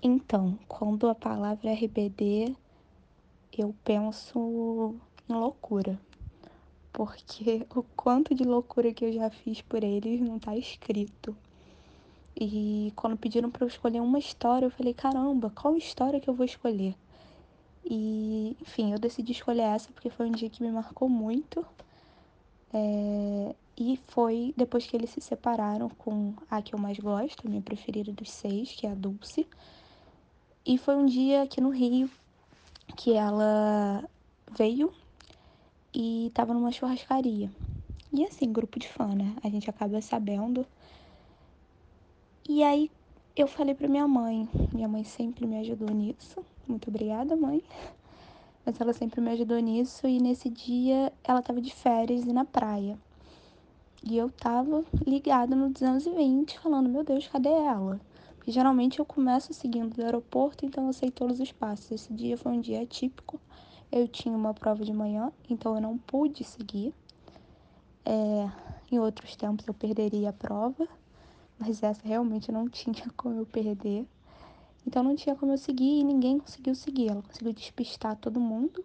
[0.00, 2.54] Então, quando a palavra RBD,
[3.52, 4.94] eu penso
[5.28, 5.98] em loucura,
[6.92, 11.36] porque o quanto de loucura que eu já fiz por eles não tá escrito.
[12.40, 16.34] E quando pediram para eu escolher uma história, eu falei: caramba, qual história que eu
[16.34, 16.94] vou escolher?
[17.84, 21.66] E, enfim, eu decidi escolher essa porque foi um dia que me marcou muito.
[22.72, 27.50] É, e foi depois que eles se separaram com a que eu mais gosto, a
[27.50, 29.46] minha preferida dos seis, que é a Dulce.
[30.68, 32.10] E foi um dia aqui no Rio
[32.94, 34.04] que ela
[34.52, 34.92] veio
[35.94, 37.50] e tava numa churrascaria.
[38.12, 39.34] E assim, grupo de fã, né?
[39.42, 40.66] A gente acaba sabendo.
[42.46, 42.90] E aí
[43.34, 44.46] eu falei pra minha mãe.
[44.70, 46.44] Minha mãe sempre me ajudou nisso.
[46.66, 47.64] Muito obrigada, mãe.
[48.62, 50.06] Mas ela sempre me ajudou nisso.
[50.06, 52.98] E nesse dia ela tava de férias e na praia.
[54.04, 57.98] E eu tava ligada no 220, falando: Meu Deus, cadê ela?
[58.48, 61.92] Porque geralmente eu começo seguindo do aeroporto, então eu sei todos os passos.
[61.92, 63.38] Esse dia foi um dia atípico.
[63.92, 66.94] Eu tinha uma prova de manhã, então eu não pude seguir.
[68.06, 68.50] É,
[68.90, 70.88] em outros tempos eu perderia a prova,
[71.58, 74.08] mas essa realmente não tinha como eu perder.
[74.86, 77.10] Então não tinha como eu seguir e ninguém conseguiu seguir.
[77.10, 78.82] Ela conseguiu despistar todo mundo.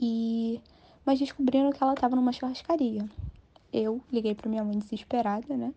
[0.00, 0.60] E
[1.04, 3.08] mas descobriram que ela estava numa churrascaria
[3.72, 5.74] eu liguei para minha mãe desesperada, né?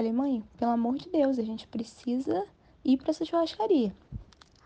[0.00, 2.46] Falei, mãe, pelo amor de Deus, a gente precisa
[2.82, 3.94] ir para essa churrascaria.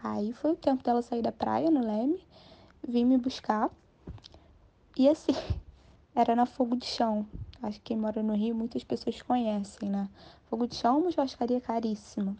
[0.00, 2.24] Aí foi o tempo dela sair da praia no Leme,
[2.86, 3.68] vir me buscar.
[4.96, 5.32] E assim,
[6.14, 7.26] era na Fogo de Chão.
[7.60, 10.08] Acho que quem mora no Rio, muitas pessoas conhecem, né?
[10.48, 12.36] Fogo de Chão é uma churrascaria caríssima.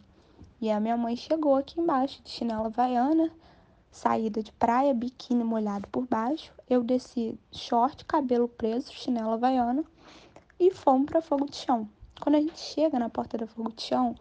[0.61, 3.29] E a minha mãe chegou aqui embaixo de chinela havaiana,
[3.91, 6.53] saída de praia, biquíni molhado por baixo.
[6.69, 9.83] Eu desci short, cabelo preso, chinela havaiana
[10.57, 11.89] e fomos para Fogo de Chão.
[12.19, 14.15] Quando a gente chega na porta da Fogo de Chão,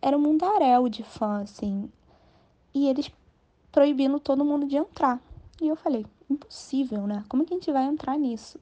[0.00, 1.90] era um mundaréu de fã, assim.
[2.72, 3.10] E eles
[3.72, 5.20] proibindo todo mundo de entrar.
[5.60, 7.24] E eu falei, impossível, né?
[7.28, 8.58] Como é que a gente vai entrar nisso?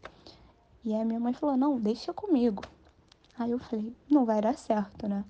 [0.84, 2.62] E aí minha mãe falou, não, deixa comigo.
[3.38, 5.24] Aí eu falei, não vai dar certo, né?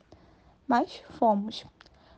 [0.67, 1.65] Mas fomos.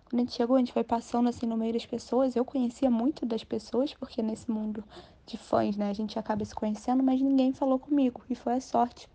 [0.05, 2.35] Quando a gente chegou, a gente foi passando assim no meio das pessoas.
[2.35, 4.85] Eu conhecia muito das pessoas, porque nesse mundo
[5.25, 8.21] de fãs, né, a gente acaba se conhecendo, mas ninguém falou comigo.
[8.29, 9.09] E foi a sorte.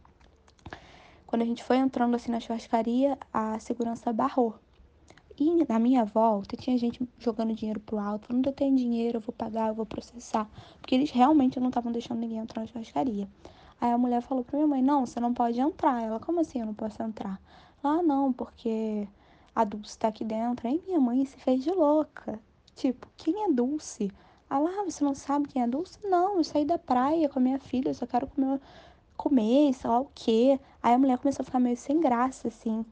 [1.25, 4.55] Quando a gente foi entrando assim na churrascaria, a segurança barrou.
[5.37, 9.21] E na minha volta tinha gente jogando dinheiro pro alto, falando: eu tenho dinheiro, eu
[9.21, 10.49] vou pagar, eu vou processar.
[10.79, 13.27] Porque eles realmente não estavam deixando ninguém entrar na churrascaria.
[13.81, 16.01] Aí a mulher falou pra minha mãe: não, você não pode entrar.
[16.01, 17.41] Ela: como assim eu não posso entrar?
[17.83, 19.07] Ah, não, porque
[19.53, 20.67] a Dulce tá aqui dentro.
[20.67, 22.39] Aí minha mãe se fez de louca.
[22.75, 24.11] Tipo, quem é Dulce?
[24.49, 25.99] Ah lá, você não sabe quem é Dulce?
[26.03, 28.59] Não, eu saí da praia com a minha filha, eu só quero comer
[29.15, 30.59] comer, sei lá o quê.
[30.81, 32.85] Aí a mulher começou a ficar meio sem graça, assim.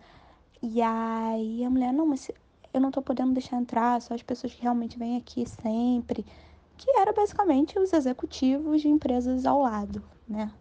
[0.61, 2.31] E aí a mulher, não, mas
[2.73, 6.25] eu não tô podendo deixar entrar, só as pessoas que realmente vêm aqui sempre.
[6.77, 10.51] Que era basicamente os executivos de empresas ao lado, né?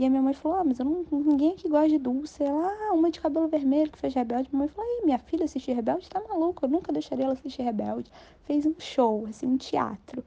[0.00, 2.42] E a minha mãe falou, ah, mas eu não, ninguém aqui gosta de Dulce.
[2.42, 4.48] Ela, ah, uma de cabelo vermelho que fez Rebelde.
[4.50, 6.08] Minha mãe falou, minha filha assistir Rebelde?
[6.08, 8.10] Tá maluca, eu nunca deixaria ela assistir Rebelde.
[8.44, 10.24] Fez um show, assim, um teatro.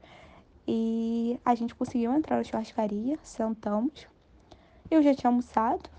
[0.66, 4.06] E a gente conseguiu entrar na churrascaria, sentamos.
[4.94, 5.90] Eu já tinha almoçado.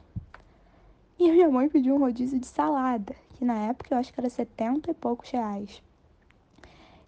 [1.19, 4.21] E a minha mãe pediu um rodízio de salada, que na época eu acho que
[4.21, 5.83] era 70 e poucos reais.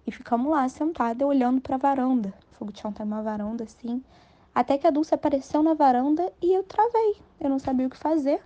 [0.05, 2.33] E ficamos lá sentada olhando para a varanda.
[2.51, 4.03] O fogo de chão tem uma varanda assim.
[4.53, 7.21] Até que a Dulce apareceu na varanda e eu travei.
[7.39, 8.41] Eu não sabia o que fazer,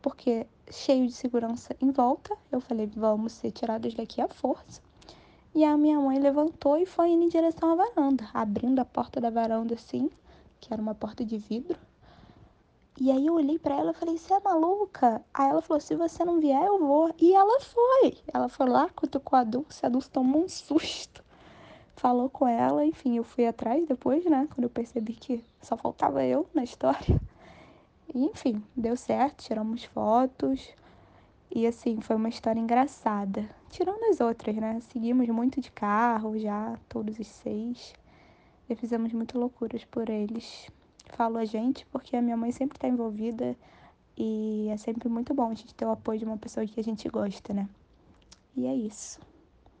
[0.00, 2.34] porque cheio de segurança em volta.
[2.50, 4.80] Eu falei, vamos ser tiradas daqui à força.
[5.54, 9.20] E a minha mãe levantou e foi indo em direção à varanda, abrindo a porta
[9.20, 10.08] da varanda assim,
[10.58, 11.78] que era uma porta de vidro.
[13.00, 15.24] E aí eu olhei para ela e falei, você é maluca?
[15.32, 17.14] Aí ela falou, se você não vier, eu vou.
[17.16, 18.18] E ela foi.
[18.34, 21.22] Ela foi lá, cutucou a Dulce, a Dulce tomou um susto.
[21.94, 24.48] Falou com ela, enfim, eu fui atrás depois, né?
[24.52, 27.20] Quando eu percebi que só faltava eu na história.
[28.12, 30.68] E, enfim, deu certo, tiramos fotos.
[31.54, 33.48] E assim, foi uma história engraçada.
[33.70, 34.80] Tirando as outras, né?
[34.80, 37.94] Seguimos muito de carro já, todos os seis.
[38.68, 40.68] E fizemos muitas loucuras por eles
[41.08, 43.56] falo a gente porque a minha mãe sempre está envolvida
[44.16, 46.82] e é sempre muito bom a gente ter o apoio de uma pessoa que a
[46.82, 47.68] gente gosta, né?
[48.56, 49.20] E é isso.